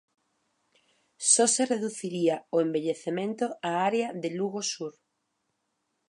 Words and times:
Só 1.31 1.45
se 1.55 1.63
reduciría 1.73 2.35
o 2.55 2.57
envellecemento 2.65 3.45
a 3.69 3.71
área 3.89 4.07
de 4.21 4.29
Lugo 4.37 4.61
sur. 4.73 4.93